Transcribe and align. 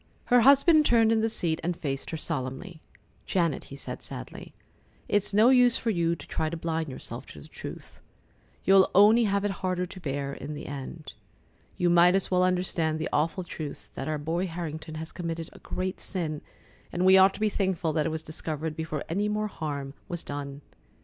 Her 0.33 0.41
husband 0.41 0.83
turned 0.83 1.11
in 1.11 1.21
the 1.21 1.29
seat 1.29 1.59
and 1.63 1.77
faced 1.77 2.09
her 2.09 2.17
solemnly. 2.17 2.81
"Janet," 3.27 3.65
he 3.65 3.75
said 3.75 4.01
sadly, 4.01 4.55
"it's 5.07 5.31
no 5.31 5.49
use 5.49 5.77
for 5.77 5.91
you 5.91 6.15
to 6.15 6.25
try 6.27 6.49
to 6.49 6.57
blind 6.57 6.89
yourself 6.89 7.27
to 7.27 7.39
the 7.39 7.47
truth. 7.47 8.01
You'll 8.63 8.89
only 8.95 9.25
have 9.25 9.45
it 9.45 9.51
harder 9.61 9.85
to 9.85 9.99
bear 9.99 10.33
in 10.33 10.55
the 10.55 10.65
end. 10.65 11.13
You 11.77 11.91
might 11.91 12.15
as 12.15 12.31
well 12.31 12.43
understand 12.43 12.97
the 12.97 13.09
awful 13.13 13.43
truth 13.43 13.91
that 13.93 14.07
our 14.07 14.17
boy 14.17 14.47
Harrington 14.47 14.95
has 14.95 15.11
committed 15.11 15.51
a 15.53 15.59
great 15.59 15.99
sin, 15.99 16.41
and 16.91 17.05
we 17.05 17.19
ought 17.19 17.35
to 17.35 17.39
be 17.39 17.47
thankful 17.49 17.93
that 17.93 18.07
it 18.07 18.11
was 18.11 18.23
discovered 18.23 18.75
before 18.75 19.03
any 19.07 19.29
more 19.29 19.45
harm 19.49 19.93
was 20.07 20.23
done. 20.23 20.61